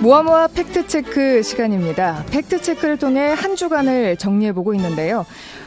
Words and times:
모아모아 0.00 0.46
팩트체크 0.48 1.42
시간입니다. 1.42 2.24
팩트체크를 2.30 2.98
통해 2.98 3.32
한 3.32 3.56
주간을 3.56 4.16
정리해보고 4.16 4.74
있는데요. 4.74 5.26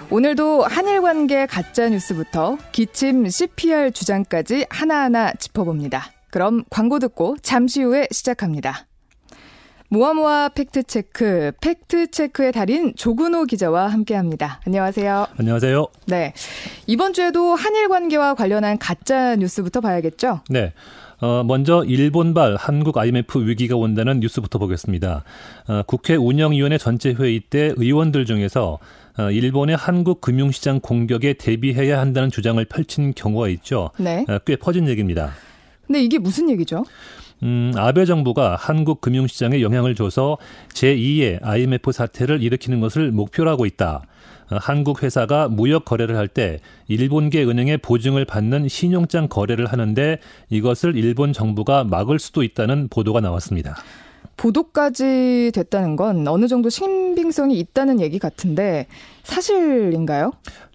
오늘도 0.10 0.64
한일 0.64 1.02
관계 1.02 1.46
가짜 1.46 1.90
뉴스부터 1.90 2.58
기침 2.72 3.28
CPR 3.28 3.92
주장까지 3.92 4.68
하나하나 4.70 5.34
짚어봅니다. 5.34 6.12
그럼 6.30 6.64
광고 6.70 7.00
듣고 7.00 7.36
잠시 7.42 7.84
후에 7.84 8.08
시작합니다. 8.12 8.88
모아모아 9.94 10.52
팩트체크, 10.56 11.52
팩트체크의 11.60 12.54
달인 12.54 12.94
조근호 12.96 13.44
기자와 13.44 13.90
함께 13.90 14.16
합니다. 14.16 14.62
안녕하세요. 14.66 15.28
안녕하세요. 15.38 15.86
네. 16.06 16.32
이번 16.88 17.12
주에도 17.12 17.56
한일 17.56 17.90
관계와 17.90 18.36
관련한 18.36 18.78
가짜 18.78 19.36
뉴스부터 19.36 19.82
봐야겠죠? 19.82 20.44
네. 20.50 20.72
어, 21.20 21.44
먼저 21.44 21.84
일본발 21.84 22.56
한국 22.56 22.98
IMF 22.98 23.46
위기가 23.46 23.76
온다는 23.76 24.22
뉴스부터 24.22 24.60
보겠습니다. 24.60 25.26
어, 25.68 25.82
국회 25.86 26.16
운영위원회 26.16 26.78
전체 26.78 27.12
회의 27.12 27.42
때 27.42 27.74
의원들 27.76 28.26
중에서 28.26 28.80
어, 29.20 29.30
일본의 29.30 29.76
한국 29.76 30.22
금융시장 30.22 30.80
공격에 30.80 31.34
대비해야 31.34 32.00
한다는 32.00 32.32
주장을 32.32 32.64
펼친 32.64 33.14
경우가 33.14 33.50
있죠. 33.50 33.92
네. 33.98 34.26
어, 34.30 34.40
꽤 34.46 34.56
퍼진 34.56 34.88
얘기입니다. 34.88 35.34
근데 35.86 36.02
이게 36.02 36.18
무슨 36.18 36.50
얘기죠? 36.50 36.86
음, 37.44 37.72
아베 37.76 38.06
정부가 38.06 38.56
한국 38.56 39.02
금융시장에 39.02 39.62
영향을 39.62 39.96
줘서 39.96 40.38
제2의 40.74 41.40
IMF 41.44 41.92
사태를 41.92 42.44
일으키는 42.44 42.80
것을 42.82 43.12
목표로 43.12 43.50
하고 43.50 43.66
있다. 43.66 44.04
어, 44.52 44.58
한국 44.60 45.02
회사가 45.02 45.48
무역 45.48 45.86
거래를 45.86 46.18
할 46.18 46.28
때 46.28 46.60
일본계 46.88 47.44
은행의 47.44 47.80
보증을 47.80 48.26
받는 48.26 48.68
신용장 48.68 49.28
거래를 49.28 49.66
하는데 49.66 50.20
이것을 50.50 50.96
일본 50.96 51.34
정부가 51.34 51.84
막을 51.84 52.20
수도 52.20 52.44
있다는 52.44 52.88
보도가 52.90 53.22
나왔습니다. 53.22 53.76
보도까지 54.38 55.52
됐다는 55.54 55.96
건 55.96 56.28
어느 56.28 56.48
정도 56.48 56.70
신빙성이 56.70 57.60
있다는 57.60 58.00
얘기 58.00 58.18
같은데 58.18 58.88
사실인가요? 59.24 60.32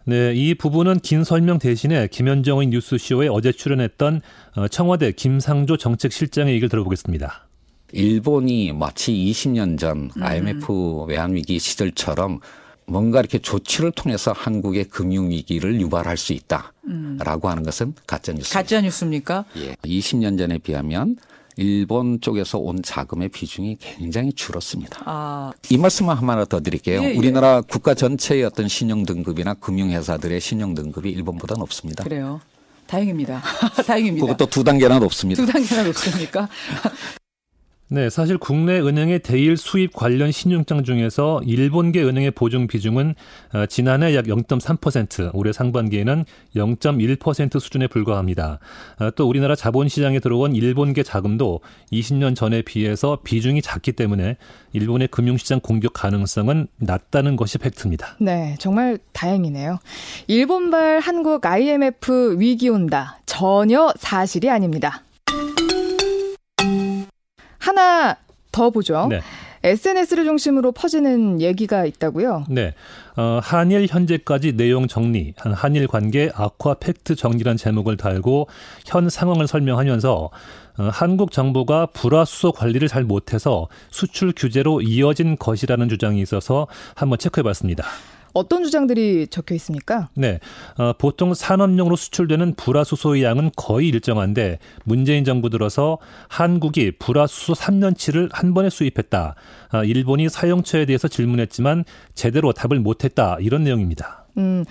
네, 0.09 0.33
이 0.37 0.55
부분은 0.55 1.01
긴 1.01 1.25
설명 1.25 1.59
대신에 1.59 2.07
김현정의 2.07 2.69
뉴스쇼에 2.69 3.27
어제 3.27 3.51
출연했던 3.51 4.21
어, 4.55 4.69
청와대 4.69 5.11
김상조 5.11 5.77
정책실장의 5.77 6.55
얘기를 6.55 6.69
들어보겠습니다. 6.69 7.49
일본이 7.91 8.73
마치 8.73 9.13
20년 9.13 9.77
전 9.77 10.13
IMF 10.21 11.07
외환위기 11.09 11.59
시절처럼 11.59 12.39
뭔가 12.87 13.19
이렇게 13.19 13.41
조치를 13.41 13.91
통해서 13.91 14.31
한국의 14.31 14.85
금융위기를 14.85 15.81
유발할 15.81 16.17
수 16.17 16.33
있다라고 16.33 17.49
하는 17.49 17.65
것은 17.65 17.95
가짜뉴스입니다. 18.07 18.61
가짜 18.61 18.81
뉴스입니까? 18.81 19.45
예. 19.57 19.75
20년 19.85 20.39
전에 20.39 20.59
비하면 20.59 21.17
일본 21.57 22.21
쪽에서 22.21 22.59
온 22.59 22.83
자금의 22.83 23.31
비중이 23.31 23.79
굉장히 23.81 24.33
줄었습니다. 24.33 25.03
아, 25.05 25.53
이 25.71 25.79
말씀을 25.79 26.15
하나 26.15 26.45
더 26.45 26.61
드릴게요. 26.61 27.03
예, 27.03 27.11
예. 27.13 27.17
우리나라 27.17 27.61
국가 27.63 27.95
전체의 27.95 28.45
어떤 28.45 28.69
신용 28.69 29.05
등급이나 29.05 29.55
금융 29.55 29.91
회사들의 29.91 30.41
신용 30.41 30.75
등급이 30.75 31.11
일본보다 31.11 31.55
높습니다. 31.57 32.05
그래요. 32.05 32.41
다행입니다. 32.87 33.43
다행입니다. 33.87 34.27
그것도 34.27 34.47
두 34.47 34.63
단계나 34.63 34.99
높습니다. 34.99 35.45
두 35.45 35.51
단계나 35.51 35.85
높습니까? 35.85 36.49
네, 37.89 38.11
사실 38.11 38.37
국내 38.37 38.81
은행의 38.81 39.21
대일 39.21 39.57
수입 39.57 39.95
관련 39.95 40.33
신용장 40.33 40.83
중에서 40.83 41.41
일본계 41.45 42.03
은행의 42.03 42.33
보증 42.33 42.67
비중은 42.67 43.15
어, 43.55 43.67
지난해 43.67 44.17
약 44.17 44.25
0.3%, 44.25 45.31
올해 45.35 45.53
상반기에는 45.53 46.25
0.1% 46.57 47.61
수준에 47.61 47.87
불과합니다. 47.87 48.59
어, 48.99 49.11
또 49.13 49.29
우리나라 49.29 49.55
자본시장에 49.55 50.19
들어온 50.19 50.57
일본계 50.57 51.05
자금도 51.05 51.61
20년 51.93 52.35
전에 52.35 52.63
비해서 52.63 53.19
비중이 53.23 53.63
작기 53.63 53.93
때문에 53.93 54.37
일본의 54.73 55.07
금융시장 55.07 55.61
공격 55.61 55.93
가능성은 55.93 56.67
낮다는 56.79 57.37
것이 57.37 57.59
팩트입니다. 57.59 58.17
네, 58.19 58.57
정말 58.59 58.99
다행이네요. 59.13 59.79
일본발 60.27 60.99
한국 60.99 61.47
IMF 61.47 62.41
위기 62.41 62.69
온다. 62.69 63.21
전혀 63.27 63.93
사실이 63.97 64.51
아닙니다. 64.51 65.05
더 68.57 68.71
보죠. 68.71 69.07
네. 69.11 69.21
SNS를 69.63 70.25
중심으로 70.25 70.73
퍼지는 70.73 71.41
얘기가 71.43 71.85
있다고요. 71.85 72.45
네. 72.49 72.73
어, 73.17 73.39
한일 73.43 73.87
현재까지 73.91 74.53
내용 74.57 74.87
정리, 74.87 75.35
한- 75.37 75.53
한일 75.53 75.87
관계 75.89 76.31
악화 76.35 76.75
팩트 76.75 77.17
정리란 77.17 77.57
제목을 77.59 77.97
달고 77.99 78.49
현 78.87 79.11
상황을 79.11 79.47
설명하면서 79.47 80.31
어, 80.79 80.89
한국 80.93 81.33
정부가 81.33 81.87
불화수소 81.87 82.53
관리를 82.53 82.89
잘 82.89 83.03
못해서 83.05 83.69
수출 83.91 84.33
규제로 84.35 84.81
이어진 84.81 85.37
것이라는 85.37 85.89
주장이 85.89 86.21
있어서 86.23 86.67
한번 86.95 87.19
체크해 87.19 87.43
봤습니다. 87.43 87.85
어떤 88.37 88.65
주장들이 88.65 89.29
적혀 89.29 89.55
있습니까? 89.55 90.11
네. 90.15 90.41
어, 90.77 90.93
보통 90.99 91.33
산업용으로 91.33 91.97
수출되는 91.97 92.55
불화수소의 92.57 93.23
양은 93.23 93.53
거의 93.57 93.89
일정한데 93.89 94.59
문재인 94.85 95.25
정부 95.25 95.49
들어서 95.49 95.97
한국이 96.29 96.93
불화수소 96.99 97.55
3년치를 97.55 98.29
한 98.33 98.53
번에 98.53 98.69
수입했다. 98.69 99.35
아, 99.71 99.85
일본이 99.85 100.29
사용처에 100.29 100.85
대해서 100.85 101.09
질문했지만 101.09 101.85
제대로 102.15 102.53
답을 102.53 102.79
못했다. 102.81 103.39
이런 103.41 103.65
내용입니다. 103.65 104.27
음, 104.37 104.67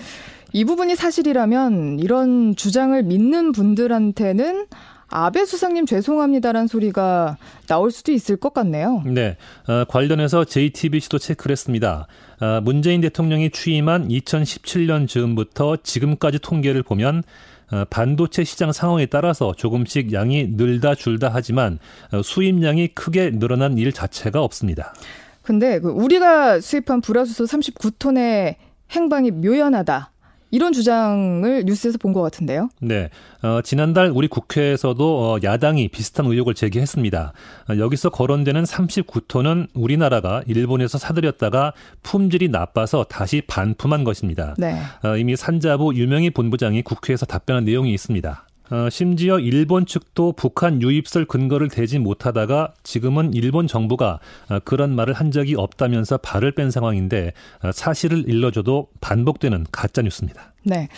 이 0.54 0.64
부분이 0.64 0.96
사실이라면 0.96 2.00
이런 2.00 2.56
주장을 2.56 3.02
믿는 3.02 3.52
분들한테는 3.52 4.68
아베 5.08 5.46
수상님 5.46 5.86
죄송합니다란 5.86 6.68
소리가 6.68 7.38
나올 7.68 7.92
수도 7.92 8.12
있을 8.12 8.38
것 8.38 8.54
같네요. 8.54 9.02
네, 9.06 9.38
어, 9.68 9.86
관련해서 9.86 10.46
JTBC도 10.46 11.20
체크를 11.20 11.52
했습니다. 11.52 12.08
어, 12.42 12.62
문재인 12.62 13.02
대통령이 13.02 13.50
취임한 13.52 14.08
2017년 14.10 15.08
즈음부터 15.08 15.78
지금까지 15.84 16.40
통계를 16.40 16.84
보면 16.84 17.24
어, 17.72 17.84
반도체 17.90 18.44
시장 18.44 18.72
상황에 18.72 19.06
따라서 19.08 19.54
조금씩 19.56 20.14
양이 20.14 20.48
늘다 20.52 20.96
줄다 20.96 21.32
하지만 21.34 21.80
어, 22.12 22.22
수입량이 22.22 22.90
크게 22.90 23.32
늘어난 23.32 23.78
일 23.78 23.92
자체가 23.92 24.42
없습니다. 24.42 24.94
근데 25.42 25.80
그 25.80 25.90
우리가 25.90 26.60
수입한 26.60 27.02
불화수소 27.02 27.46
39톤의 27.46 28.56
행방이 28.92 29.32
묘연하다. 29.32 30.12
이런 30.56 30.72
주장을 30.72 31.64
뉴스에서 31.66 31.98
본 31.98 32.16
것 32.16 32.22
같은데요. 32.22 32.70
네, 32.80 33.10
어, 33.44 33.60
지난달 33.62 34.10
우리 34.10 34.30
국회에서도 34.30 35.04
어, 35.04 35.38
야당이 35.44 35.90
비슷한 35.90 36.28
의혹을 36.28 36.54
제기했습니다. 36.54 37.34
어, 37.70 37.78
여기서 37.78 38.10
거론되는 38.10 38.64
39톤은 38.64 39.68
우리나라가 39.74 40.44
일본에서 40.48 40.98
사들였다가 40.98 41.74
품질이 42.04 42.48
나빠서 42.48 43.04
다시 43.04 43.42
반품한 43.46 44.06
것입니다. 44.06 44.56
네. 44.58 44.80
어, 45.04 45.18
이미 45.18 45.36
산자부 45.36 45.94
유명희 45.96 46.30
본부장이 46.30 46.84
국회에서 46.84 47.26
답변한 47.26 47.66
내용이 47.66 47.94
있습니다. 47.94 48.45
어, 48.72 48.90
심지어 48.90 49.40
일본 49.40 49.86
측도 49.86 50.32
북한 50.32 50.82
유입설 50.82 51.26
근거를 51.26 51.70
대지 51.70 52.00
못하다가 52.00 52.74
지금은 52.84 53.34
일본 53.34 53.68
정부가 53.68 54.20
어, 54.50 54.60
그런 54.64 54.96
말을 54.96 55.14
한 55.14 55.32
적이 55.32 55.56
없다면서 55.56 56.18
발을 56.18 56.54
뺀 56.54 56.72
상황인데 56.72 57.34
어, 57.64 57.72
사실을 57.72 58.28
일러줘도 58.28 58.88
반복되는 59.02 59.68
가짜 59.72 60.02
뉴스입니다. 60.02 60.54
네. 60.64 60.90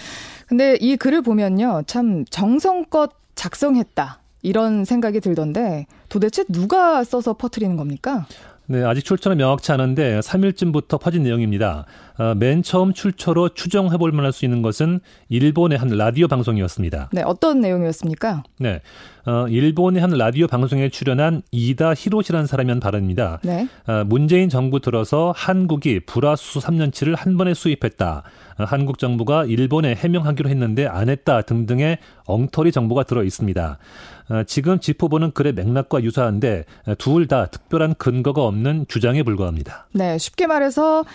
근데 0.47 0.77
이 0.79 0.95
글을 0.95 1.21
보면요. 1.21 1.83
참 1.87 2.23
정성껏 2.25 3.11
작성했다. 3.35 4.21
이런 4.43 4.85
생각이 4.85 5.19
들던데 5.19 5.87
도대체 6.09 6.45
누가 6.47 7.03
써서 7.03 7.33
퍼뜨리는 7.33 7.75
겁니까? 7.75 8.27
네, 8.69 8.83
아직 8.83 9.05
출처는 9.05 9.37
명확치 9.37 9.71
않은데 9.71 10.19
3일쯤부터 10.19 10.99
퍼진 10.99 11.23
내용입니다. 11.23 11.85
어, 12.17 12.33
맨 12.35 12.63
처음 12.63 12.93
출처로 12.93 13.49
추정해볼 13.49 14.11
만할 14.11 14.33
수 14.33 14.43
있는 14.43 14.61
것은 14.61 14.99
일본의 15.29 15.77
한 15.77 15.87
라디오 15.89 16.27
방송이었습니다. 16.27 17.09
네, 17.13 17.21
어떤 17.23 17.61
내용이었습니까? 17.61 18.43
네, 18.59 18.81
어, 19.25 19.47
일본의 19.47 20.01
한 20.01 20.09
라디오 20.11 20.47
방송에 20.47 20.89
출연한 20.89 21.43
이다 21.51 21.93
히로시라는 21.93 22.45
사람이 22.45 22.79
발언입니다. 22.81 23.39
네. 23.43 23.67
어, 23.87 24.03
문재인 24.05 24.49
정부 24.49 24.81
들어서 24.81 25.31
한국이 25.35 26.01
불화수소 26.01 26.59
3년치를 26.59 27.15
한 27.15 27.37
번에 27.37 27.53
수입했다. 27.53 28.23
어, 28.57 28.63
한국 28.65 28.97
정부가 28.99 29.45
일본에 29.45 29.95
해명하기로 29.95 30.49
했는데 30.49 30.87
안 30.87 31.07
했다 31.07 31.43
등등의 31.43 31.99
엉터리 32.25 32.71
정보가 32.73 33.03
들어 33.03 33.23
있습니다. 33.23 33.77
어, 34.29 34.43
지금 34.45 34.79
짚어보는 34.79 35.31
글의 35.31 35.53
맥락과 35.53 36.03
유사한데 36.03 36.65
둘 36.97 37.27
다 37.27 37.45
특별한 37.45 37.95
근거가 37.95 38.41
없는 38.43 38.56
주장에 38.87 39.23
불과합니다. 39.23 39.87
네, 39.93 40.17
쉽게 40.17 40.47
말해서 40.47 41.05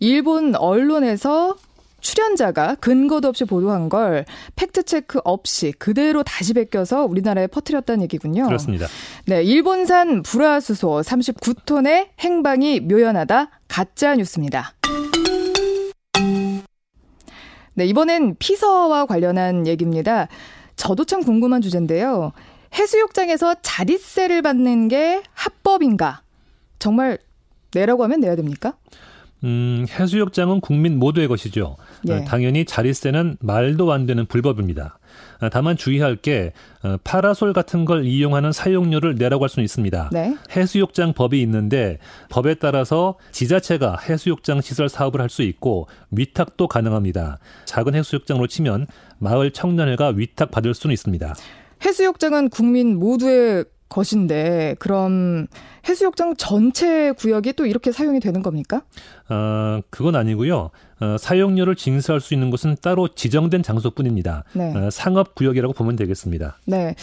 일본 0.00 0.54
언론에서 0.54 1.56
출연자가 2.00 2.74
근거도 2.76 3.28
없이 3.28 3.44
보도한 3.44 3.88
걸 3.88 4.24
팩트체크 4.56 5.20
없이 5.24 5.72
그대로 5.78 6.22
다시 6.22 6.52
베껴서 6.52 7.04
우리나라에 7.04 7.46
퍼뜨렸다는 7.46 8.02
얘기군요. 8.02 8.46
그렇습니다. 8.46 8.86
네, 9.26 9.42
일본산 9.42 10.22
불화수소 10.22 11.02
39톤의 11.02 12.08
행방이 12.18 12.80
묘연하다 12.80 13.50
가짜 13.68 14.16
뉴스입니다. 14.16 14.74
네, 17.74 17.86
이번엔 17.86 18.36
피서와 18.38 19.06
관련한 19.06 19.66
얘기입니다. 19.66 20.28
저도 20.76 21.04
참 21.04 21.22
궁금한 21.22 21.62
주제인데요. 21.62 22.32
해수욕장에서 22.74 23.56
자릿세를 23.62 24.42
받는 24.42 24.88
게 24.88 25.22
합법인가? 25.32 26.22
정말 26.82 27.16
내라고 27.72 28.02
하면 28.02 28.18
내야 28.18 28.34
됩니까? 28.34 28.74
음, 29.44 29.86
해수욕장은 29.88 30.60
국민 30.60 30.98
모두의 30.98 31.28
것이죠. 31.28 31.76
예. 32.08 32.12
어, 32.12 32.24
당연히 32.24 32.64
자릿세는 32.64 33.36
말도 33.40 33.92
안 33.92 34.04
되는 34.06 34.26
불법입니다. 34.26 34.98
어, 35.40 35.48
다만 35.48 35.76
주의할 35.76 36.16
게 36.16 36.52
어, 36.82 36.96
파라솔 37.04 37.52
같은 37.52 37.84
걸 37.84 38.04
이용하는 38.04 38.50
사용료를 38.50 39.14
내라고 39.14 39.44
할 39.44 39.48
수는 39.48 39.64
있습니다. 39.64 40.10
네. 40.12 40.36
해수욕장 40.56 41.12
법이 41.12 41.40
있는데 41.42 41.98
법에 42.30 42.54
따라서 42.54 43.16
지자체가 43.30 43.98
해수욕장 44.08 44.60
시설 44.60 44.88
사업을 44.88 45.20
할 45.20 45.28
수 45.28 45.42
있고 45.42 45.86
위탁도 46.10 46.66
가능합니다. 46.66 47.38
작은 47.64 47.94
해수욕장으로 47.94 48.48
치면 48.48 48.88
마을 49.18 49.52
청년회가 49.52 50.08
위탁 50.16 50.50
받을 50.50 50.74
수는 50.74 50.92
있습니다. 50.92 51.34
해수욕장은 51.84 52.50
국민 52.50 52.98
모두의 52.98 53.64
것인데 53.92 54.74
그럼 54.78 55.46
해수욕장 55.88 56.36
전체 56.36 57.12
구역이 57.12 57.52
또 57.54 57.66
이렇게 57.66 57.92
사용이 57.92 58.20
되는 58.20 58.42
겁니까? 58.42 58.82
어, 59.28 59.80
그건 59.90 60.16
아니고요. 60.16 60.70
어, 61.00 61.16
사용료를 61.18 61.74
징수할 61.74 62.20
수 62.20 62.34
있는 62.34 62.50
곳은 62.50 62.76
따로 62.80 63.08
지정된 63.08 63.62
장소뿐입니다. 63.62 64.44
네. 64.52 64.72
어, 64.74 64.90
상업 64.90 65.34
구역이라고 65.34 65.74
보면 65.74 65.96
되겠습니다. 65.96 66.58
네. 66.66 66.94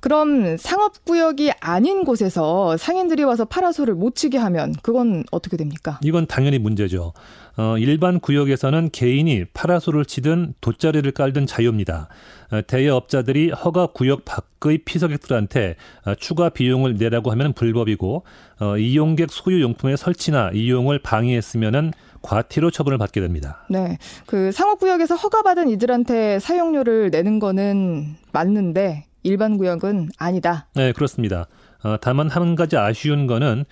그럼 0.00 0.56
상업 0.56 1.04
구역이 1.04 1.52
아닌 1.60 2.04
곳에서 2.04 2.76
상인들이 2.76 3.24
와서 3.24 3.44
파라솔을 3.44 3.94
못 3.94 4.14
치게 4.14 4.38
하면 4.38 4.74
그건 4.82 5.24
어떻게 5.32 5.56
됩니까? 5.56 5.98
이건 6.02 6.26
당연히 6.26 6.58
문제죠. 6.58 7.12
어, 7.58 7.76
일반 7.76 8.20
구역에서는 8.20 8.90
개인이 8.92 9.44
파라솔을 9.52 10.04
치든 10.04 10.54
돗자리를 10.60 11.10
깔든 11.10 11.46
자유입니다. 11.46 12.08
어, 12.52 12.60
대여업자들이 12.64 13.50
허가 13.50 13.86
구역 13.86 14.24
밖의 14.24 14.78
피서객들한테 14.84 15.74
어, 16.06 16.14
추가 16.14 16.50
비용을 16.50 16.94
내라고 16.94 17.32
하면 17.32 17.52
불법이고 17.52 18.22
어, 18.60 18.78
이용객 18.78 19.30
소유 19.30 19.60
용품의 19.60 19.96
설치나 19.96 20.52
이용을 20.54 21.00
방해했으면은 21.00 21.92
과태료 22.22 22.70
처분을 22.70 22.96
받게 22.96 23.20
됩니다. 23.20 23.66
네. 23.68 23.98
그 24.26 24.52
상업구역에서 24.52 25.16
허가받은 25.16 25.68
이들한테 25.68 26.38
사용료를 26.38 27.10
내는 27.10 27.40
거는 27.40 28.16
맞는데 28.32 29.06
일반 29.24 29.58
구역은 29.58 30.10
아니다. 30.16 30.68
네, 30.76 30.92
그렇습니다. 30.92 31.48
어, 31.82 31.96
다만 32.00 32.28
한 32.28 32.54
가지 32.54 32.76
아쉬운 32.76 33.26
거는 33.26 33.60
어, 33.60 33.64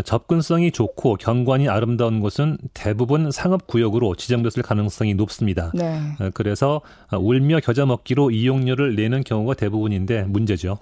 접근성이 0.00 0.70
좋고 0.70 1.16
경관이 1.16 1.68
아름다운 1.68 2.20
곳은 2.20 2.56
대부분 2.72 3.30
상업 3.30 3.66
구역으로 3.66 4.14
지정됐을 4.14 4.62
가능성이 4.62 5.14
높습니다. 5.14 5.70
네. 5.74 6.00
어, 6.20 6.30
그래서 6.32 6.80
어, 7.10 7.18
울며 7.18 7.60
겨자 7.60 7.84
먹기로 7.84 8.30
이용료를 8.30 8.94
내는 8.94 9.22
경우가 9.22 9.54
대부분인데 9.54 10.22
문제죠. 10.22 10.78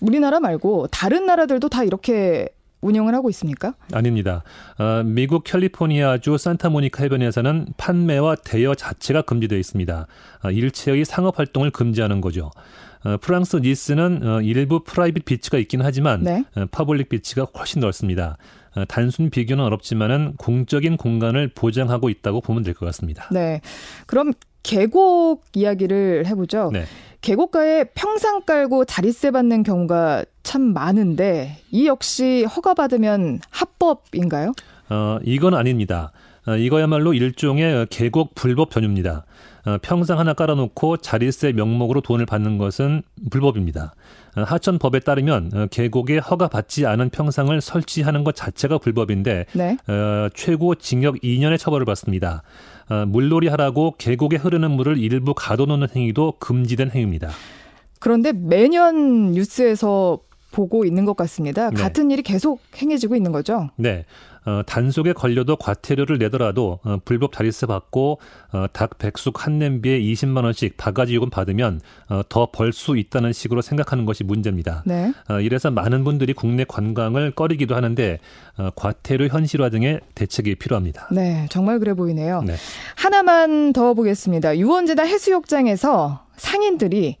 우리나라 0.00 0.40
말고 0.40 0.86
다른 0.88 1.26
나라들도 1.26 1.68
다 1.68 1.84
이렇게 1.84 2.48
운영을 2.80 3.14
하고 3.14 3.28
있습니까? 3.30 3.74
아닙니다. 3.92 4.42
어, 4.78 5.02
미국 5.04 5.44
캘리포니아주 5.44 6.38
산타모니카 6.38 7.02
해변에서는 7.04 7.68
판매와 7.76 8.36
대여 8.36 8.74
자체가 8.74 9.22
금지되어 9.22 9.58
있습니다. 9.58 10.06
어, 10.44 10.50
일체의 10.50 11.04
상업 11.04 11.38
활동을 11.38 11.70
금지하는 11.70 12.20
거죠. 12.20 12.50
어, 13.04 13.16
프랑스 13.20 13.56
니스는 13.56 14.26
어, 14.26 14.40
일부 14.42 14.82
private 14.84 15.24
beach가 15.24 15.58
있긴 15.58 15.80
하지만 15.82 16.22
네. 16.22 16.44
어, 16.56 16.66
public 16.70 17.08
beach가 17.08 17.46
훨씬 17.58 17.80
넓습니다. 17.80 18.36
어, 18.76 18.84
단순 18.86 19.30
비교는 19.30 19.64
어렵지만은 19.64 20.34
공적인 20.36 20.96
공간을 20.96 21.48
보장하고 21.54 22.08
있다고 22.08 22.40
보면 22.40 22.62
될 22.62 22.74
것 22.74 22.86
같습니다. 22.86 23.26
네. 23.32 23.60
그럼 24.06 24.32
계곡 24.62 25.44
이야기를 25.54 26.26
해보죠. 26.26 26.70
네. 26.72 26.84
계곡가에 27.20 27.84
평상 27.94 28.42
깔고 28.42 28.86
자릿세 28.86 29.30
받는 29.30 29.62
경우가 29.62 30.24
참 30.42 30.72
많은데 30.72 31.58
이 31.70 31.86
역시 31.86 32.44
허가받으면 32.44 33.40
합법인가요? 33.50 34.52
어, 34.88 35.18
이건 35.24 35.54
아닙니다. 35.54 36.12
어, 36.46 36.56
이거야말로 36.56 37.12
일종의 37.12 37.86
계곡 37.90 38.34
불법 38.34 38.70
전유입니다. 38.70 39.24
어, 39.66 39.76
평상 39.82 40.18
하나 40.18 40.32
깔아놓고 40.32 40.98
자릿세 40.98 41.52
명목으로 41.52 42.00
돈을 42.00 42.24
받는 42.24 42.56
것은 42.56 43.02
불법입니다. 43.30 43.94
어, 44.36 44.42
하천법에 44.42 45.00
따르면 45.00 45.50
어, 45.54 45.66
계곡에 45.70 46.18
허가받지 46.18 46.86
않은 46.86 47.10
평상을 47.10 47.60
설치하는 47.60 48.24
것 48.24 48.34
자체가 48.34 48.78
불법인데 48.78 49.46
네. 49.52 49.76
어, 49.86 50.28
최고 50.34 50.74
징역 50.74 51.16
2년의 51.16 51.58
처벌을 51.58 51.84
받습니다. 51.84 52.42
어, 52.90 53.06
물놀이 53.06 53.48
하라고 53.48 53.94
계곡에 53.96 54.36
흐르는 54.36 54.70
물을 54.72 54.98
일부 54.98 55.32
가둬놓는 55.34 55.88
행위도 55.94 56.34
금지된 56.38 56.90
행위입니다. 56.90 57.30
그런데 58.00 58.32
매년 58.32 59.32
뉴스에서 59.32 60.18
보고 60.50 60.84
있는 60.84 61.04
것 61.04 61.16
같습니다. 61.16 61.70
네. 61.70 61.76
같은 61.80 62.10
일이 62.10 62.22
계속 62.22 62.60
행해지고 62.76 63.14
있는 63.14 63.30
거죠. 63.30 63.70
네. 63.76 64.04
어, 64.50 64.62
단속에 64.66 65.12
걸려도 65.12 65.56
과태료를 65.56 66.18
내더라도 66.18 66.80
어, 66.82 66.98
불법 67.04 67.32
자릿세 67.32 67.66
받고 67.66 68.18
어, 68.52 68.66
닭 68.72 68.98
백숙 68.98 69.46
한 69.46 69.58
냄비에 69.58 70.00
20만 70.00 70.42
원씩 70.44 70.76
바가지 70.76 71.14
요금 71.14 71.30
받으면 71.30 71.80
어, 72.08 72.22
더 72.28 72.46
벌 72.50 72.72
수 72.72 72.96
있다는 72.96 73.32
식으로 73.32 73.62
생각하는 73.62 74.04
것이 74.04 74.24
문제입니다. 74.24 74.82
네. 74.86 75.12
어, 75.28 75.40
이래서 75.40 75.70
많은 75.70 76.02
분들이 76.04 76.32
국내 76.32 76.64
관광을 76.64 77.30
꺼리기도 77.32 77.76
하는데 77.76 78.18
어, 78.58 78.70
과태료 78.74 79.28
현실화 79.28 79.70
등의 79.70 80.00
대책이 80.14 80.56
필요합니다. 80.56 81.08
네, 81.12 81.46
정말 81.50 81.78
그래 81.78 81.94
보이네요. 81.94 82.42
네. 82.42 82.54
하나만 82.96 83.72
더 83.72 83.94
보겠습니다. 83.94 84.58
유원재나 84.58 85.04
해수욕장에서 85.04 86.26
상인들이 86.36 87.16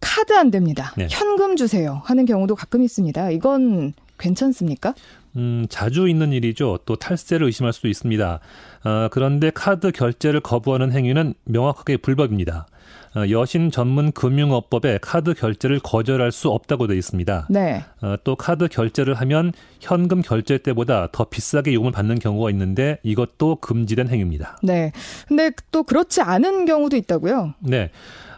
카드 0.00 0.32
안 0.32 0.50
됩니다. 0.50 0.92
네. 0.96 1.06
현금 1.10 1.56
주세요 1.56 2.02
하는 2.04 2.24
경우도 2.24 2.54
가끔 2.54 2.82
있습니다. 2.82 3.30
이건 3.30 3.92
괜찮습니까? 4.18 4.94
음, 5.38 5.66
자주 5.68 6.08
있는 6.08 6.32
일이죠. 6.32 6.80
또 6.84 6.96
탈세를 6.96 7.46
의심할 7.46 7.72
수도 7.72 7.88
있습니다. 7.88 8.40
어, 8.84 9.08
그런데 9.10 9.50
카드 9.54 9.92
결제를 9.92 10.40
거부하는 10.40 10.92
행위는 10.92 11.34
명확하게 11.44 11.98
불법입니다. 11.98 12.66
어, 13.14 13.30
여신 13.30 13.70
전문 13.70 14.12
금융업법에 14.12 14.98
카드 15.00 15.34
결제를 15.34 15.78
거절할 15.78 16.32
수 16.32 16.48
없다고 16.50 16.88
되어 16.88 16.96
있습니다. 16.96 17.46
네. 17.50 17.84
어, 18.02 18.16
또 18.24 18.34
카드 18.36 18.68
결제를 18.68 19.14
하면 19.14 19.52
현금 19.80 20.22
결제 20.22 20.58
때보다 20.58 21.08
더 21.12 21.24
비싸게 21.24 21.72
요금을 21.72 21.92
받는 21.92 22.18
경우가 22.18 22.50
있는데 22.50 22.98
이것도 23.04 23.56
금지된 23.56 24.08
행위입니다. 24.08 24.58
네. 24.62 24.92
근데 25.28 25.52
또 25.70 25.84
그렇지 25.84 26.20
않은 26.20 26.66
경우도 26.66 26.96
있다고요? 26.96 27.54
네. 27.60 27.90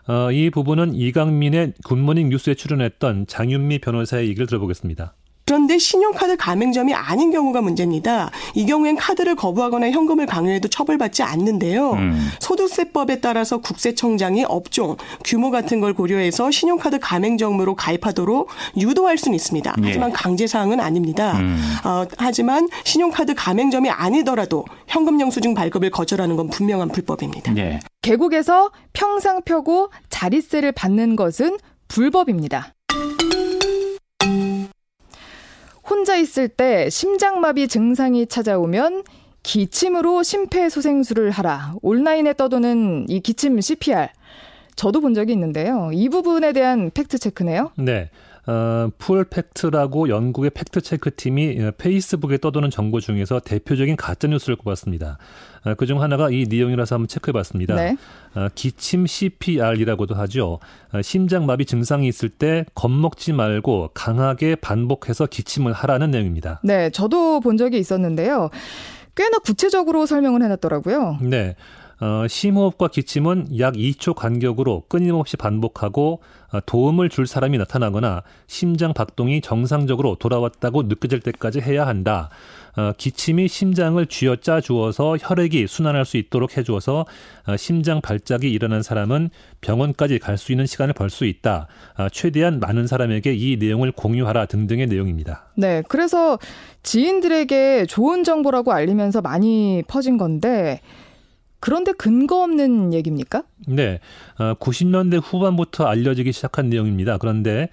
어, 0.07 0.31
이 0.33 0.51
부분은 0.51 0.95
이강민의 0.95 1.75
굿모닝 1.85 2.29
뉴스에 2.29 2.55
출연했던 2.55 3.27
장윤미 3.27 3.79
변호사의 3.79 4.29
얘기를 4.29 4.47
들어보겠습니다. 4.47 5.15
그런데 5.51 5.79
신용카드 5.79 6.37
가맹점이 6.37 6.95
아닌 6.95 7.33
경우가 7.33 7.61
문제입니다. 7.61 8.31
이 8.55 8.67
경우엔 8.67 8.95
카드를 8.95 9.35
거부하거나 9.35 9.91
현금을 9.91 10.27
강요해도 10.27 10.69
처벌받지 10.69 11.25
않는데요. 11.25 11.95
음. 11.95 12.29
소득세법에 12.39 13.19
따라서 13.19 13.59
국세청장이 13.59 14.45
업종, 14.45 14.97
규모 15.25 15.51
같은 15.51 15.81
걸 15.81 15.93
고려해서 15.93 16.53
신용카드 16.53 17.01
가맹점으로 17.01 17.75
가입하도록 17.75 18.49
유도할 18.77 19.19
수는 19.19 19.35
있습니다. 19.35 19.75
예. 19.77 19.87
하지만 19.87 20.13
강제 20.13 20.47
사항은 20.47 20.79
아닙니다. 20.79 21.37
음. 21.39 21.61
어, 21.85 22.05
하지만 22.17 22.69
신용카드 22.85 23.35
가맹점이 23.35 23.91
아니더라도 23.91 24.65
현금 24.87 25.21
영수증 25.21 25.55
발급을 25.55 25.91
거절하는 25.91 26.37
건 26.37 26.49
분명한 26.49 26.91
불법입니다. 26.91 27.57
예. 27.57 27.81
계곡에서 28.03 28.71
평상 28.93 29.43
펴고 29.43 29.91
자릿세를 30.11 30.71
받는 30.71 31.17
것은 31.17 31.57
불법입니다. 31.89 32.73
혼자 35.91 36.17
있을 36.17 36.47
때 36.47 36.89
심장마비 36.89 37.67
증상이 37.67 38.27
찾아오면 38.27 39.03
기침으로 39.43 40.23
심폐소생술을 40.23 41.33
하라. 41.33 41.75
온라인에 41.83 42.35
떠도는 42.35 43.07
이 43.09 43.19
기침 43.19 43.61
CPR. 43.61 44.09
저도 44.77 45.01
본 45.01 45.15
적이 45.15 45.33
있는데요. 45.33 45.91
이 45.93 46.09
부분에 46.09 46.53
대한 46.53 46.93
팩트 46.95 47.19
체크네요. 47.19 47.73
네. 47.77 48.09
어, 48.47 48.89
Full 48.99 49.35
Fact라고 49.35 50.09
영국의 50.09 50.51
팩트체크팀이 50.51 51.63
어, 51.63 51.73
페이스북에 51.77 52.39
떠도는 52.39 52.71
정보 52.71 53.01
중에서 53.01 53.41
대표적인 53.41 53.97
가짜뉴스를 53.97 54.57
꼽았습니다. 54.57 55.19
어, 55.65 55.75
그중 55.75 56.01
하나가 56.01 56.31
이 56.31 56.47
내용이라서 56.49 56.95
한번 56.95 57.09
체크해봤습니다. 57.09 57.75
네. 57.75 57.97
어, 58.35 58.49
기침 58.55 59.07
CPR이라고도 59.07 60.15
하죠. 60.15 60.59
어, 60.93 61.03
심장마비 61.03 61.67
증상이 61.67 62.09
있을 62.09 62.29
때 62.29 62.65
겁먹지 62.75 63.33
말고 63.33 63.91
강하게 63.95 64.55
반복해서 64.57 65.27
기침을 65.27 65.73
하라는 65.73 66.11
내용입니다. 66.11 66.61
네, 66.65 66.91
저도 66.91 67.41
본 67.41 67.57
적이 67.57 67.79
있었는데요. 67.79 68.51
꽤나 69.17 69.39
구체적으로 69.39 70.07
설명을 70.07 70.43
해놨더라고요. 70.43 71.19
네. 71.21 71.57
어, 72.01 72.27
심호흡과 72.27 72.89
기침은 72.89 73.59
약 73.59 73.75
2초 73.75 74.15
간격으로 74.15 74.85
끊임없이 74.89 75.37
반복하고 75.37 76.21
어, 76.53 76.59
도움을 76.65 77.11
줄 77.11 77.27
사람이 77.27 77.59
나타나거나 77.59 78.23
심장 78.47 78.95
박동이 78.95 79.43
정상적으로 79.43 80.17
돌아왔다고 80.19 80.85
느껴질 80.85 81.21
때까지 81.21 81.61
해야 81.61 81.87
한다. 81.87 82.31
어, 82.77 82.93
기침이 82.97 83.49
심장을 83.49 84.05
쥐어짜 84.07 84.61
주어서 84.63 85.17
혈액이 85.21 85.67
순환할 85.67 86.07
수 86.07 86.17
있도록 86.17 86.57
해주어서 86.57 87.05
어, 87.47 87.57
심장 87.59 88.01
발작이 88.01 88.51
일어난 88.51 88.83
사람은 88.83 89.29
병원까지 89.61 90.19
갈 90.19 90.39
수 90.41 90.53
있는 90.53 90.65
시간을 90.65 90.95
벌 90.95 91.11
수 91.11 91.27
있다. 91.27 91.67
어, 91.99 92.09
최대한 92.09 92.61
많은 92.61 92.87
사람에게 92.87 93.35
이 93.35 93.59
내용을 93.59 93.93
공유하라 93.93 94.47
등등의 94.47 94.87
내용입니다. 94.87 95.51
네, 95.55 95.83
그래서 95.89 96.39
지인들에게 96.83 97.85
좋은 97.87 98.25
정보라고 98.25 98.73
알리면서 98.73 99.21
많이 99.21 99.83
퍼진 99.87 100.17
건데 100.17 100.81
그런데 101.61 101.93
근거 101.93 102.43
없는 102.43 102.95
얘기입니까? 102.95 103.43
네, 103.67 104.01
90년대 104.39 105.21
후반부터 105.23 105.85
알려지기 105.85 106.33
시작한 106.33 106.71
내용입니다. 106.71 107.19
그런데 107.19 107.69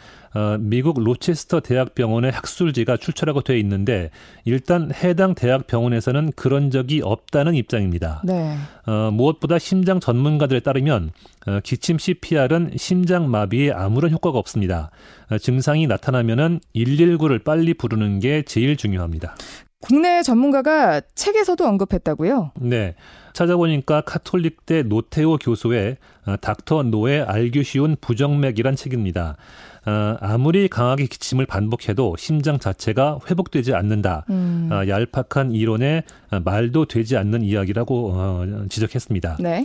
미국 0.59 0.99
로체스터 0.99 1.61
대학병원의 1.61 2.31
학술지가 2.31 2.97
출처라고 2.97 3.41
되어 3.41 3.55
있는데 3.57 4.11
일단 4.43 4.91
해당 4.93 5.33
대학병원에서는 5.35 6.33
그런 6.35 6.69
적이 6.69 7.01
없다는 7.03 7.55
입장입니다. 7.55 8.21
네. 8.25 8.57
어, 8.85 9.11
무엇보다 9.11 9.59
심장 9.59 9.99
전문가들에 9.99 10.59
따르면 10.59 11.11
어, 11.47 11.59
기침 11.63 11.97
CPR은 11.97 12.73
심장 12.77 13.29
마비에 13.31 13.71
아무런 13.71 14.11
효과가 14.11 14.37
없습니다. 14.37 14.91
어, 15.29 15.37
증상이 15.37 15.87
나타나면은 15.87 16.59
119를 16.75 17.43
빨리 17.43 17.73
부르는 17.73 18.19
게 18.19 18.43
제일 18.43 18.75
중요합니다. 18.75 19.35
국내 19.79 20.23
전문가가 20.23 21.01
책에서도 21.13 21.65
언급했다고요? 21.65 22.51
네. 22.61 22.95
찾아보니까 23.33 24.01
카톨릭대 24.01 24.83
노태우 24.83 25.37
교수의 25.37 25.97
닥터 26.41 26.83
노의 26.83 27.21
알기 27.21 27.63
쉬운 27.63 27.95
부정맥이란 28.01 28.75
책입니다. 28.75 29.37
어, 29.85 30.17
아무리 30.19 30.67
강하게 30.67 31.05
기침을 31.05 31.45
반복해도 31.45 32.15
심장 32.17 32.57
자체가 32.59 33.19
회복되지 33.29 33.75
않는다. 33.75 34.25
음. 34.31 34.67
어, 34.71 34.87
얄팍한 34.87 35.51
이론에 35.51 36.03
말도 36.43 36.85
되지 36.85 37.15
않는 37.15 37.43
이야기라고 37.43 38.11
어, 38.13 38.65
지적했습니다. 38.69 39.37
네. 39.39 39.63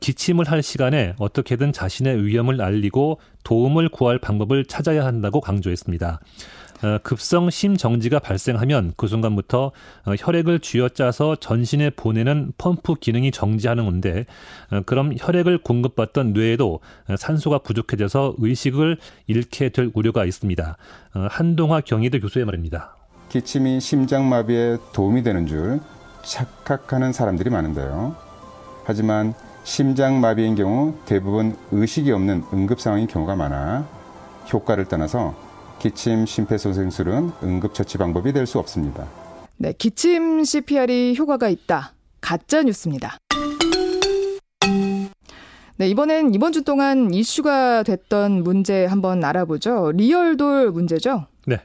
기침을 0.00 0.50
할 0.50 0.62
시간에 0.62 1.14
어떻게든 1.18 1.72
자신의 1.72 2.26
위험을 2.26 2.60
알리고 2.60 3.20
도움을 3.44 3.88
구할 3.88 4.18
방법을 4.18 4.64
찾아야 4.66 5.06
한다고 5.06 5.40
강조했습니다. 5.40 6.20
어, 6.82 6.98
급성 7.02 7.50
심정지가 7.50 8.18
발생하면 8.18 8.92
그 8.96 9.06
순간부터 9.06 9.66
어, 10.06 10.14
혈액을 10.18 10.60
쥐어짜서 10.60 11.36
전신에 11.36 11.90
보내는 11.90 12.52
펌프 12.58 12.94
기능이 12.96 13.30
정지하는 13.30 13.84
건데 13.84 14.26
어, 14.70 14.82
그럼 14.84 15.12
혈액을 15.16 15.58
공급받던 15.58 16.32
뇌에도 16.32 16.80
산소가 17.16 17.58
부족해져서 17.58 18.34
의식을 18.38 18.98
잃게 19.26 19.68
될 19.68 19.90
우려가 19.94 20.24
있습니다. 20.24 20.76
한동화 21.30 21.80
경희대 21.80 22.20
교수의 22.20 22.44
말입니다. 22.44 22.96
기침이 23.28 23.80
심장마비에 23.80 24.78
도움이 24.92 25.22
되는 25.22 25.46
줄 25.46 25.80
착각하는 26.22 27.12
사람들이 27.12 27.50
많은데요. 27.50 28.16
하지만 28.84 29.34
심장마비인 29.64 30.54
경우 30.54 30.94
대부분 31.06 31.56
의식이 31.70 32.10
없는 32.10 32.44
응급 32.52 32.80
상황인 32.80 33.06
경우가 33.06 33.36
많아 33.36 33.86
효과를 34.52 34.86
떠나서 34.86 35.34
기침 35.82 36.24
심폐소생술은 36.26 37.32
응급처치 37.42 37.98
방법이 37.98 38.32
될 38.32 38.46
수 38.46 38.60
없습니다. 38.60 39.04
네, 39.56 39.72
기침 39.76 40.44
CPR이 40.44 41.16
효과가 41.18 41.48
있다. 41.48 41.94
가짜 42.20 42.62
뉴스입니다. 42.62 43.18
네, 45.78 45.88
이번엔 45.88 46.34
이번 46.34 46.52
주 46.52 46.62
동안 46.62 47.12
이슈가 47.12 47.82
됐던 47.82 48.44
문제 48.44 48.84
한번 48.84 49.24
알아보죠. 49.24 49.90
리얼돌 49.96 50.70
문제죠? 50.70 51.26
네. 51.46 51.56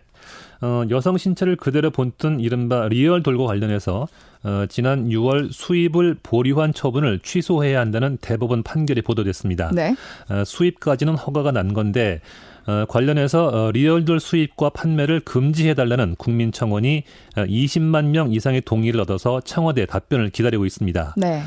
어, 0.61 0.83
여성 0.89 1.17
신체를 1.17 1.55
그대로 1.55 1.91
본뜬 1.91 2.39
이른바 2.39 2.87
리얼돌과 2.87 3.45
관련해서 3.45 4.07
어, 4.43 4.65
지난 4.69 5.07
6월 5.09 5.51
수입을 5.51 6.17
보류한 6.23 6.73
처분을 6.73 7.19
취소해야 7.19 7.79
한다는 7.79 8.17
대법원 8.21 8.63
판결이 8.63 9.03
보도됐습니다. 9.03 9.69
네. 9.75 9.95
어, 10.29 10.43
수입까지는 10.43 11.13
허가가 11.15 11.51
난 11.51 11.73
건데 11.73 12.21
어, 12.67 12.85
관련해서 12.85 13.47
어, 13.47 13.71
리얼돌 13.71 14.19
수입과 14.19 14.71
판매를 14.71 15.21
금지해달라는 15.21 16.15
국민 16.17 16.51
청원이 16.51 17.03
20만 17.35 17.95
어, 17.95 18.09
명 18.09 18.33
이상의 18.33 18.61
동의를 18.61 18.99
얻어서 18.99 19.39
청와대 19.41 19.85
답변을 19.85 20.29
기다리고 20.29 20.65
있습니다. 20.65 21.15
네. 21.17 21.41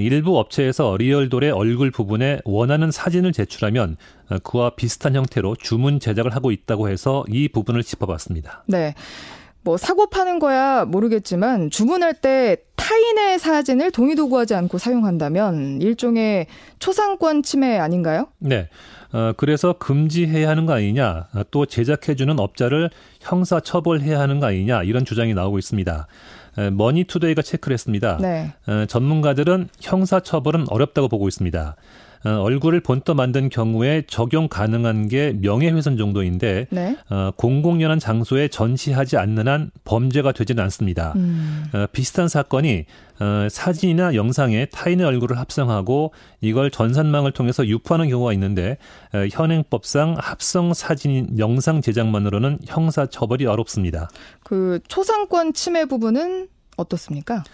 일부 0.00 0.38
업체에서 0.38 0.96
리얼돌의 0.96 1.50
얼굴 1.50 1.90
부분에 1.90 2.38
원하는 2.44 2.92
사진을 2.92 3.32
제출하면 3.32 3.96
그와 4.44 4.70
비슷한 4.76 5.16
형태로 5.16 5.56
주문 5.56 5.98
제작을 5.98 6.36
하고 6.36 6.52
있다고 6.52 6.88
해서 6.88 7.24
이 7.28 7.48
부분을 7.48 7.82
짚어봤습니다. 7.82 8.62
네. 8.68 8.94
뭐 9.64 9.76
사고 9.76 10.06
파는 10.06 10.38
거야 10.38 10.84
모르겠지만 10.84 11.70
주문할 11.70 12.14
때 12.14 12.58
타인의 12.76 13.38
사진을 13.38 13.90
동의도 13.92 14.28
구하지 14.28 14.54
않고 14.54 14.78
사용한다면 14.78 15.80
일종의 15.80 16.46
초상권 16.78 17.42
침해 17.42 17.78
아닌가요? 17.78 18.28
네. 18.38 18.68
어, 19.12 19.32
그래서 19.36 19.74
금지해야 19.74 20.48
하는 20.48 20.66
거 20.66 20.72
아니냐, 20.74 21.26
또 21.50 21.66
제작해주는 21.66 22.38
업자를 22.40 22.90
형사 23.20 23.60
처벌해야 23.60 24.18
하는 24.18 24.40
거 24.40 24.46
아니냐 24.46 24.82
이런 24.82 25.04
주장이 25.04 25.34
나오고 25.34 25.58
있습니다. 25.58 26.06
머니투데이가 26.72 27.40
체크를 27.42 27.72
했습니다. 27.74 28.18
네. 28.20 28.52
전문가들은 28.86 29.68
형사 29.80 30.20
처벌은 30.20 30.66
어렵다고 30.68 31.08
보고 31.08 31.28
있습니다. 31.28 31.76
어, 32.24 32.30
얼굴을 32.42 32.80
본떠 32.80 33.14
만든 33.14 33.48
경우에 33.48 34.02
적용 34.06 34.48
가능한 34.48 35.08
게 35.08 35.32
명예훼손 35.40 35.96
정도인데 35.96 36.66
네. 36.70 36.96
어, 37.10 37.30
공공연한 37.36 37.98
장소에 37.98 38.48
전시하지 38.48 39.16
않는 39.16 39.48
한 39.48 39.70
범죄가 39.84 40.32
되지는 40.32 40.62
않습니다. 40.64 41.12
음. 41.16 41.64
어, 41.74 41.86
비슷한 41.92 42.28
사건이 42.28 42.84
어, 43.20 43.48
사진이나 43.50 44.14
영상에 44.14 44.66
타인의 44.66 45.06
얼굴을 45.06 45.38
합성하고 45.38 46.12
이걸 46.40 46.70
전산망을 46.70 47.32
통해서 47.32 47.66
유포하는 47.66 48.08
경우가 48.08 48.32
있는데 48.34 48.78
어, 49.12 49.26
현행법상 49.30 50.16
합성 50.18 50.74
사진 50.74 51.38
영상 51.38 51.80
제작만으로는 51.80 52.58
형사 52.66 53.06
처벌이 53.06 53.46
어렵습니다. 53.46 54.08
그 54.42 54.80
초상권 54.88 55.54
침해 55.54 55.84
부분은 55.84 56.48
어떻습니까? 56.76 57.44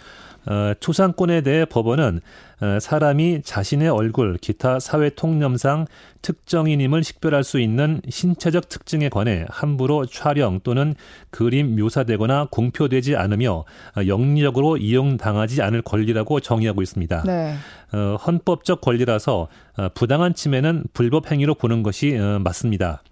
어, 0.49 0.73
초상권에 0.81 1.43
대해 1.43 1.65
법원은 1.65 2.21
어, 2.61 2.79
사람이 2.81 3.43
자신의 3.43 3.89
얼굴, 3.89 4.37
기타 4.39 4.81
사회 4.81 5.11
통념상 5.11 5.87
특정인임을 6.23 7.05
식별할 7.05 7.45
수 7.45 7.61
있는 7.61 8.01
신체적 8.09 8.69
특징에 8.69 9.09
관해 9.11 9.45
함부로 9.49 10.07
촬영 10.07 10.61
또는 10.65 10.95
그림 11.31 11.77
묘사되거나 11.77 12.49
공표되지 12.51 13.17
않으며 13.17 13.65
어, 13.97 14.07
영리적으로 14.07 14.77
이용당하지 14.79 15.63
않을 15.63 15.83
권리라고 15.83 16.41
정의하고 16.41 16.83
있습니다. 16.83 17.23
네. 17.27 17.55
어, 17.93 18.17
헌법적 18.17 18.81
권리라서 18.81 19.49
어, 19.77 19.89
부당한 19.95 20.35
침해는 20.35 20.85
불법 20.95 21.31
행위로 21.31 21.55
보는 21.55 21.83
것이 21.83 22.17
어, 22.17 22.39
맞습니다. 22.41 23.03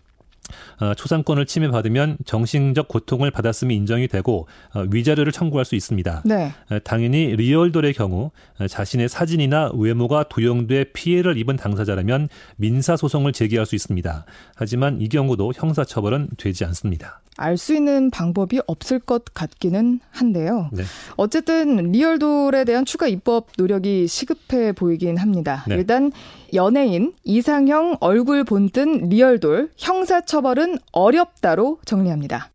어, 0.80 0.94
초상권을 0.94 1.46
침해받으면 1.46 2.18
정신적 2.24 2.88
고통을 2.88 3.30
받았음이 3.30 3.74
인정이 3.74 4.08
되고 4.08 4.46
어, 4.74 4.84
위자료를 4.90 5.32
청구할 5.32 5.64
수 5.64 5.74
있습니다. 5.74 6.22
네. 6.24 6.52
어, 6.70 6.78
당연히 6.84 7.34
리얼돌의 7.36 7.94
경우 7.94 8.30
자신의 8.68 9.08
사진이나 9.08 9.70
외모가 9.74 10.24
도용돼 10.28 10.92
피해를 10.92 11.38
입은 11.38 11.56
당사자라면 11.56 12.28
민사 12.56 12.96
소송을 12.96 13.32
제기할 13.32 13.66
수 13.66 13.74
있습니다. 13.74 14.24
하지만 14.54 15.00
이 15.00 15.08
경우도 15.08 15.52
형사 15.54 15.84
처벌은 15.84 16.28
되지 16.36 16.64
않습니다. 16.64 17.20
알 17.38 17.58
수 17.58 17.74
있는 17.74 18.10
방법이 18.10 18.60
없을 18.66 18.98
것 18.98 19.24
같기는 19.34 20.00
한데요. 20.10 20.70
네. 20.72 20.82
어쨌든 21.16 21.92
리얼돌에 21.92 22.64
대한 22.64 22.84
추가 22.84 23.06
입법 23.08 23.48
노력이 23.58 24.06
시급해 24.06 24.72
보이긴 24.72 25.18
합니다. 25.18 25.64
네. 25.68 25.76
일단 25.76 26.12
연예인 26.54 27.12
이상형 27.24 27.98
얼굴 28.00 28.44
본뜬 28.44 29.08
리얼돌 29.08 29.70
형사 29.76 30.22
처벌은 30.22 30.65
어렵다로 30.92 31.78
정리합니다. 31.84 32.50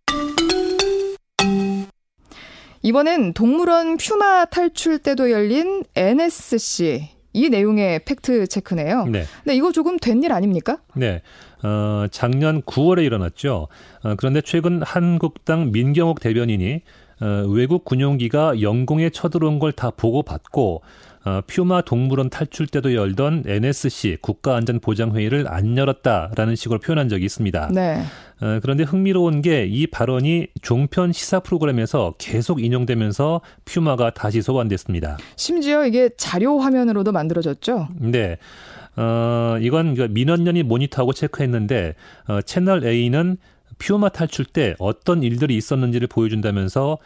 이번엔 2.83 3.33
동물원 3.33 3.97
퓨마 3.97 4.45
탈출 4.45 4.97
때도 4.99 5.29
열린 5.29 5.83
NSC 5.95 7.09
이 7.33 7.49
내용의 7.49 8.03
팩트 8.05 8.47
체크네요. 8.47 9.05
네. 9.05 9.23
근데 9.43 9.55
이거 9.55 9.71
조금 9.71 9.97
된 9.97 10.23
일 10.23 10.31
아닙니까? 10.33 10.79
네. 10.95 11.21
어, 11.63 12.05
작년 12.11 12.61
9월에 12.63 13.03
일어났죠. 13.05 13.67
어, 14.03 14.15
그런데 14.17 14.41
최근 14.41 14.81
한국당 14.81 15.71
민경욱 15.71 16.19
대변인이 16.19 16.81
어, 17.21 17.25
외국 17.47 17.85
군용기가 17.85 18.61
영공에 18.61 19.11
쳐들어온 19.11 19.59
걸 19.59 19.71
다 19.71 19.91
보고받고 19.91 20.81
어, 21.23 21.41
퓨마 21.45 21.81
동물원 21.81 22.29
탈출 22.29 22.65
때도 22.67 22.95
열던 22.95 23.43
NSC 23.45 24.17
국가안전보장회의를 24.21 25.47
안 25.47 25.77
열었다라는 25.77 26.55
식으로 26.55 26.79
표현한 26.79 27.09
적이 27.09 27.25
있습니다. 27.25 27.69
네. 27.73 28.01
어, 28.41 28.59
그런데 28.61 28.83
흥미로운 28.83 29.41
게 29.41 29.67
이 29.71 29.87
발언이 29.87 30.47
종편 30.61 31.11
시사 31.11 31.39
프로그램에서 31.41 32.15
계속 32.17 32.63
인용되면서 32.63 33.41
퓨마가 33.65 34.11
다시 34.11 34.41
소환됐습니다. 34.41 35.17
심지어 35.35 35.85
이게 35.85 36.09
자료 36.17 36.59
화면으로도 36.59 37.11
만들어졌죠. 37.11 37.87
네. 37.99 38.37
어, 38.97 39.57
이건 39.61 39.95
그 39.95 40.07
민원연이 40.09 40.63
모니터하고 40.63 41.13
체크했는데 41.13 41.95
어, 42.27 42.41
채널 42.41 42.83
A는 42.85 43.37
퓨마 43.79 44.09
탈출 44.09 44.45
때 44.45 44.75
어떤 44.79 45.23
일들이 45.23 45.55
있었는지를 45.55 46.07
보여준다면서 46.07 46.91
어, 46.91 46.97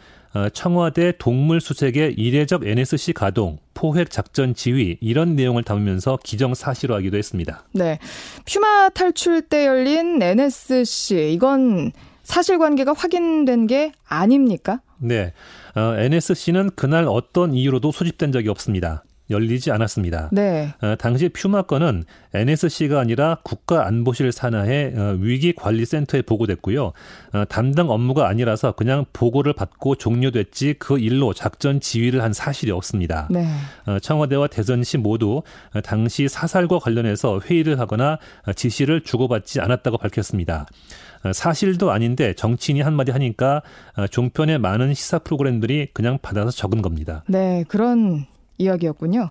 청와대 0.52 1.12
동물수색의 1.18 2.14
이례적 2.14 2.66
NSC 2.66 3.12
가동, 3.12 3.58
포획 3.74 4.10
작전 4.10 4.54
지휘 4.54 4.98
이런 5.00 5.36
내용을 5.36 5.62
담으면서 5.62 6.18
기정사실화하기도 6.22 7.16
했습니다. 7.16 7.64
네. 7.72 7.98
퓨마 8.46 8.90
탈출 8.90 9.42
때 9.42 9.66
열린 9.66 10.20
NSC 10.20 11.32
이건 11.32 11.92
사실관계가 12.22 12.94
확인된 12.96 13.66
게 13.66 13.92
아닙니까? 14.06 14.80
네. 14.98 15.32
어, 15.74 15.94
NSC는 15.98 16.70
그날 16.74 17.06
어떤 17.08 17.54
이유로도 17.54 17.92
소집된 17.92 18.32
적이 18.32 18.48
없습니다. 18.48 19.04
열리지 19.30 19.70
않았습니다. 19.70 20.30
네. 20.32 20.72
어, 20.82 20.94
당시 20.98 21.28
퓨마 21.28 21.62
건은 21.62 22.04
NSC가 22.34 23.00
아니라 23.00 23.38
국가안보실 23.42 24.32
산하의 24.32 24.94
어, 24.96 25.16
위기관리센터에 25.20 26.22
보고됐고요. 26.22 26.92
어, 27.32 27.44
담당 27.48 27.90
업무가 27.90 28.28
아니라서 28.28 28.72
그냥 28.72 29.04
보고를 29.12 29.52
받고 29.52 29.96
종료됐지 29.96 30.74
그 30.78 30.98
일로 30.98 31.34
작전 31.34 31.80
지휘를 31.80 32.22
한 32.22 32.32
사실이 32.32 32.70
없습니다. 32.70 33.28
네. 33.30 33.46
어, 33.86 33.98
청와대와 33.98 34.46
대전시 34.48 34.98
모두 34.98 35.42
어, 35.74 35.80
당시 35.80 36.28
사살과 36.28 36.78
관련해서 36.78 37.40
회의를 37.44 37.80
하거나 37.80 38.18
어, 38.46 38.52
지시를 38.52 39.00
주고받지 39.02 39.60
않았다고 39.60 39.98
밝혔습니다. 39.98 40.66
어, 41.24 41.32
사실도 41.32 41.90
아닌데 41.90 42.34
정치인이 42.34 42.80
한마디 42.80 43.10
하니까 43.10 43.62
어, 43.96 44.06
종편의 44.06 44.58
많은 44.58 44.94
시사 44.94 45.18
프로그램들이 45.20 45.88
그냥 45.92 46.18
받아서 46.20 46.50
적은 46.50 46.82
겁니다. 46.82 47.24
네, 47.26 47.64
그런 47.68 48.26
이야기였군요. 48.58 49.30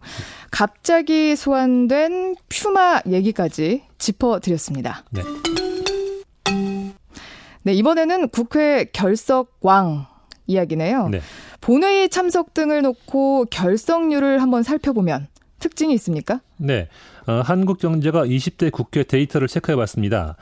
갑자기 0.52 1.36
소환된 1.36 2.36
퓨마 2.50 3.02
얘기까지 3.08 3.84
짚어드렸습니다. 3.98 5.04
네. 5.12 5.22
네, 7.64 7.74
이번에는 7.74 8.30
국회 8.30 8.86
결석왕 8.94 10.06
이야기네요. 10.48 11.10
네. 11.10 11.22
본회의 11.62 12.10
참석 12.10 12.54
등을 12.54 12.84
놓고 12.84 13.46
결석률을 13.50 14.42
한번 14.42 14.62
살펴보면 14.62 15.28
특징이 15.60 15.94
있습니까? 15.96 16.42
네. 16.58 16.90
어, 17.26 17.42
한국 17.44 17.80
경제가 17.80 18.26
20대 18.26 18.72
국회 18.72 19.04
데이터를 19.04 19.48
체크해 19.48 19.76
봤습니다. 19.76 20.36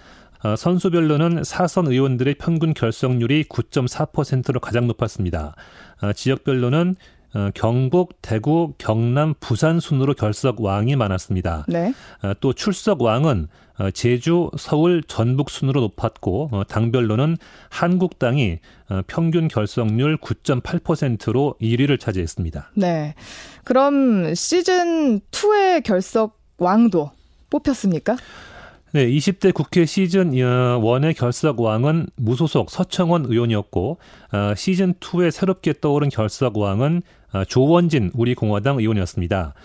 어, 0.44 0.58
선수별로는 0.58 1.46
사선 1.46 1.88
의원들의 1.88 2.36
평균 2.36 2.74
결석률이 2.74 3.46
9.4%로 3.46 4.60
가장 4.60 4.88
높았습니다. 4.88 5.56
어, 6.02 6.12
지역별로는 6.12 6.98
어, 7.36 7.50
경북, 7.54 8.22
대구, 8.22 8.74
경남, 8.78 9.34
부산 9.40 9.80
순으로 9.80 10.14
결석 10.14 10.62
왕이 10.62 10.96
많았습니다. 10.96 11.66
네. 11.68 11.94
어, 12.22 12.34
또 12.40 12.54
출석 12.54 13.02
왕은 13.02 13.48
어, 13.80 13.90
제주, 13.92 14.52
서울, 14.58 15.02
전북 15.04 15.50
순으로 15.50 15.82
높았고 15.82 16.50
어, 16.52 16.64
당별로는 16.66 17.38
한국당이 17.70 18.60
어, 18.90 19.02
평균 19.08 19.48
결석률 19.48 20.18
9.8%로 20.18 21.56
1위를 21.60 22.00
차지했습니다. 22.00 22.72
네. 22.76 23.16
그럼 23.64 24.36
시즌 24.36 25.20
2의 25.32 25.84
결석 25.84 26.40
왕도 26.58 27.12
뽑혔습니까? 27.50 28.16
네, 28.94 29.08
20대 29.10 29.54
국회 29.56 29.86
시즌 29.88 30.32
1의 30.34 31.18
결석 31.18 31.60
왕은 31.60 32.08
무소속 32.16 32.70
서청원 32.70 33.26
의원이었고 33.26 33.98
어, 34.32 34.54
시즌 34.56 34.94
2에 34.94 35.32
새롭게 35.32 35.74
떠오른 35.82 36.10
결석 36.10 36.58
왕은 36.58 37.02
어, 37.34 37.44
조원진 37.46 38.12
우리 38.14 38.36
공화당 38.36 38.78
의원이었습니다. 38.78 39.56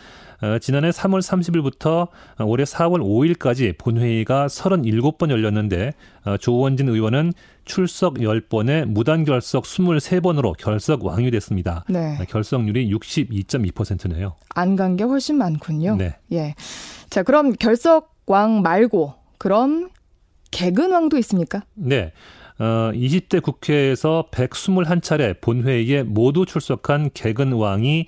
어, 0.41 0.59
지난해 0.61 0.89
3월 0.89 1.21
30일부터 1.21 2.09
올해 2.47 2.65
4월 2.65 3.03
5일까지 3.03 3.77
본회의가 3.77 4.47
37번 4.47 5.29
열렸는데 5.29 5.93
어, 6.25 6.39
조원진 6.39 6.89
의원은 6.89 7.35
출석 7.67 8.15
10번에 8.15 8.87
무단 8.87 9.27
결석 9.27 9.65
23번으로 9.65 10.57
결석 10.57 11.05
왕이 11.05 11.31
됐습니다. 11.33 11.85
네. 11.91 12.17
어, 12.19 12.25
결석률이 12.27 12.91
62.2%네요. 12.95 14.37
안 14.55 14.75
간 14.75 14.97
게 14.97 15.05
훨씬 15.05 15.37
많군요. 15.37 15.97
네. 15.97 16.17
예. 16.33 16.55
자, 17.11 17.23
그럼 17.23 17.53
결석 17.53 18.17
왕 18.31 18.63
말고 18.63 19.15
그럼 19.39 19.91
개근왕도 20.51 21.19
있습니까? 21.19 21.63
네. 21.75 22.13
어, 22.59 22.91
20대 22.93 23.41
국회에서 23.41 24.29
121차례 24.33 25.41
본회의에 25.41 26.03
모두 26.03 26.45
출석한 26.45 27.11
개근왕이 27.15 28.07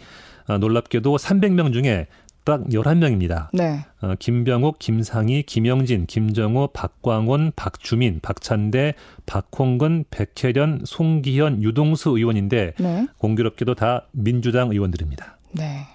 어, 0.49 0.59
놀랍게도 0.59 1.17
300명 1.17 1.73
중에 1.73 2.09
딱 2.45 2.65
11명입니다. 2.65 3.49
네. 3.53 3.85
어, 4.01 4.15
김병욱, 4.19 4.79
김상희, 4.79 5.45
김영진, 5.45 6.07
김정호, 6.07 6.69
박광온, 6.73 7.53
박주민, 7.55 8.19
박찬대, 8.21 8.95
박홍근, 9.27 10.07
백혜련, 10.11 10.83
송기헌, 10.85 11.63
유동수 11.63 12.11
의원인데 12.11 12.75
네. 12.79 13.07
공교롭게도 13.19 13.75
다 13.75 14.09
민주당 14.13 14.71
의원들입니다. 14.71 15.39
네. 15.53 15.87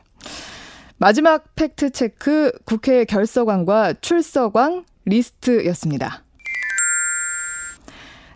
마지막 0.98 1.56
팩트 1.56 1.90
체크 1.92 2.52
국회 2.64 3.04
결석왕과 3.04 3.96
출석왕 4.00 4.86
리스트였습니다. 5.06 6.24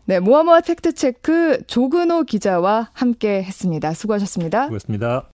네, 0.06 0.20
모아모아 0.20 0.62
팩트 0.62 0.94
체크 0.94 1.62
조근호 1.68 2.24
기자와 2.24 2.90
함께 2.94 3.44
했습니다. 3.44 3.94
수고하셨습니다. 3.94 4.64
수고했습니다. 4.64 5.24